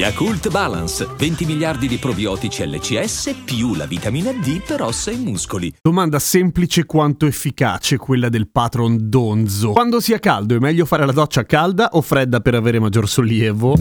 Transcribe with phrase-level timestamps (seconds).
[0.00, 5.70] Yakult Balance, 20 miliardi di probiotici LCS più la vitamina D per ossa e muscoli.
[5.78, 9.72] Domanda semplice quanto efficace quella del patron Donzo.
[9.72, 13.74] Quando sia caldo è meglio fare la doccia calda o fredda per avere maggior sollievo?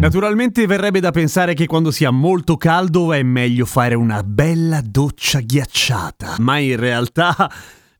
[0.00, 5.40] Naturalmente verrebbe da pensare che quando sia molto caldo è meglio fare una bella doccia
[5.40, 7.50] ghiacciata, ma in realtà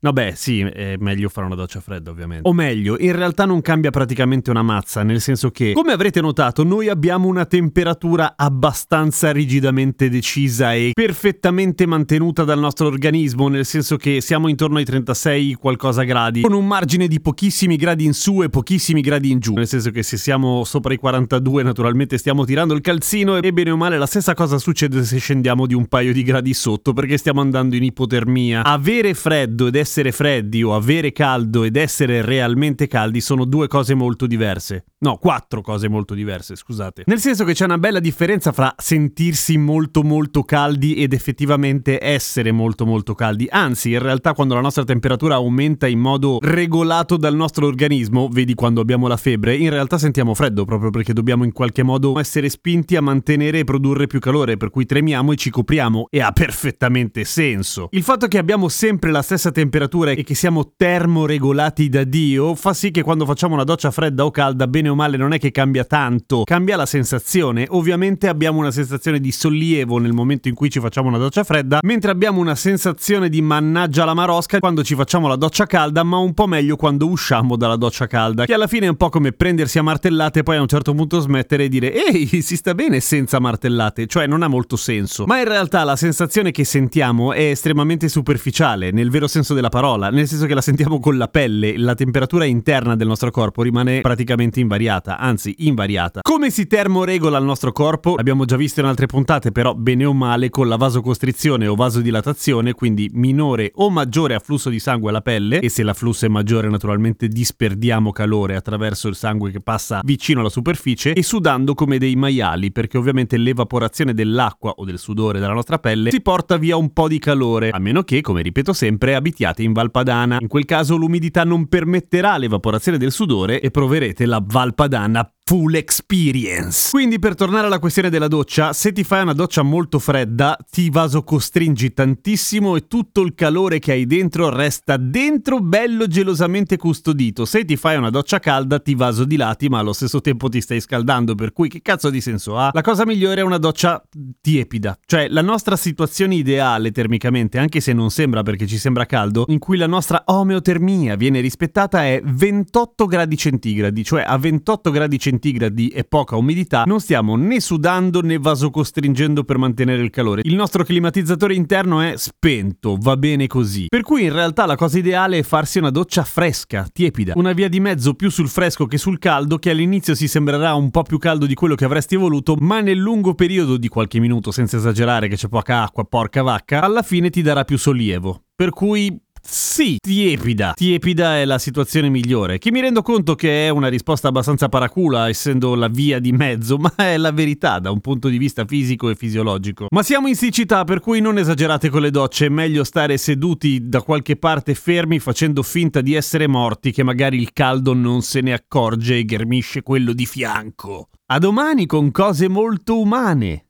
[0.05, 2.49] Vabbè, sì, è meglio fare una doccia fredda, ovviamente.
[2.49, 6.65] O meglio, in realtà non cambia praticamente una mazza, nel senso che, come avrete notato,
[6.65, 13.97] noi abbiamo una temperatura abbastanza rigidamente decisa e perfettamente mantenuta dal nostro organismo, nel senso
[13.97, 18.43] che siamo intorno ai 36 qualcosa gradi, con un margine di pochissimi gradi in su
[18.43, 22.45] e pochissimi gradi in giù, nel senso che se siamo sopra i 42 naturalmente stiamo
[22.45, 25.87] tirando il calzino e bene o male la stessa cosa succede se scendiamo di un
[25.87, 28.65] paio di gradi sotto, perché stiamo andando in ipotermia.
[28.65, 33.69] Avere freddo ed essere essere freddi o avere caldo ed essere realmente caldi sono due
[33.69, 34.87] cose molto diverse.
[35.01, 37.03] No, quattro cose molto diverse, scusate.
[37.07, 42.53] Nel senso che c'è una bella differenza fra sentirsi molto molto caldi ed effettivamente essere
[42.53, 43.47] molto molto caldi.
[43.51, 48.55] Anzi, in realtà quando la nostra temperatura aumenta in modo regolato dal nostro organismo, vedi
[48.55, 52.49] quando abbiamo la febbre, in realtà sentiamo freddo proprio perché dobbiamo in qualche modo essere
[52.49, 56.33] spinti a mantenere e produrre più calore, per cui tremiamo e ci copriamo e ha
[56.33, 57.89] perfettamente senso.
[57.91, 62.55] Il fatto che abbiamo sempre la stessa temperatura temperature e che siamo termoregolati da Dio
[62.55, 65.39] fa sì che quando facciamo una doccia fredda o calda, bene o male, non è
[65.39, 67.67] che cambia tanto, cambia la sensazione.
[67.71, 71.81] Ovviamente abbiamo una sensazione di sollievo nel momento in cui ci facciamo una doccia fredda,
[71.83, 76.19] mentre abbiamo una sensazione di mannaggia la marosca quando ci facciamo la doccia calda, ma
[76.19, 79.33] un po' meglio quando usciamo dalla doccia calda, che alla fine è un po' come
[79.33, 82.75] prendersi a martellate e poi a un certo punto smettere e dire ehi, si sta
[82.75, 85.25] bene senza martellate, cioè non ha molto senso.
[85.27, 90.11] Ma in realtà la sensazione che sentiamo è estremamente superficiale, nel vero senso della parola,
[90.11, 94.03] nel senso che la sentiamo con la pelle, la temperatura interna del nostro corpo rimane
[94.03, 96.21] praticamente invariata, anzi invariata.
[96.21, 98.17] Come si termoregola il nostro corpo?
[98.17, 102.75] L'abbiamo già visto in altre puntate, però bene o male con la vasocostrizione o vasodilatazione,
[102.75, 107.27] quindi minore o maggiore afflusso di sangue alla pelle e se l'afflusso è maggiore naturalmente
[107.29, 112.73] disperdiamo calore attraverso il sangue che passa vicino alla superficie e sudando come dei maiali,
[112.73, 117.09] perché ovviamente l'evaporazione dell'acqua o del sudore dalla nostra pelle si porta via un po'
[117.09, 120.39] di calore, a meno che, come ripeto sempre, abitiate in Val Padana.
[120.41, 125.75] In quel caso l'umidità non permetterà l'evaporazione del sudore e proverete la Val Padana full
[125.75, 126.89] experience.
[126.91, 130.89] Quindi per tornare alla questione della doccia, se ti fai una doccia molto fredda, ti
[130.89, 137.45] vasocostringi tantissimo e tutto il calore che hai dentro resta dentro bello gelosamente custodito.
[137.45, 141.35] Se ti fai una doccia calda, ti vasodilati, ma allo stesso tempo ti stai scaldando,
[141.35, 142.71] per cui che cazzo di senso ha?
[142.73, 144.03] La cosa migliore è una doccia
[144.41, 149.45] tiepida, cioè la nostra situazione ideale termicamente, anche se non sembra perché ci sembra caldo,
[149.49, 155.19] in cui la nostra omeotermia viene rispettata è 28 gradi centigradi, cioè a 28 gradi
[155.19, 160.43] centigradi centigradi e poca umidità, non stiamo né sudando né vasocostringendo per mantenere il calore.
[160.45, 163.87] Il nostro climatizzatore interno è spento, va bene così.
[163.89, 167.33] Per cui in realtà la cosa ideale è farsi una doccia fresca, tiepida.
[167.37, 170.91] Una via di mezzo più sul fresco che sul caldo, che all'inizio si sembrerà un
[170.91, 174.51] po' più caldo di quello che avresti voluto, ma nel lungo periodo di qualche minuto,
[174.51, 178.43] senza esagerare che c'è poca acqua, porca vacca, alla fine ti darà più sollievo.
[178.55, 180.73] Per cui sì, tiepida.
[180.75, 182.59] Tiepida è la situazione migliore.
[182.59, 186.79] Che mi rendo conto che è una risposta abbastanza paracula, essendo la via di mezzo,
[186.81, 189.87] ma è la verità da un punto di vista fisico e fisiologico.
[189.91, 192.47] Ma siamo in siccità, per cui non esagerate con le docce.
[192.47, 197.39] È meglio stare seduti da qualche parte fermi facendo finta di essere morti, che magari
[197.39, 201.09] il caldo non se ne accorge e ghermisce quello di fianco.
[201.27, 203.67] A domani con cose molto umane.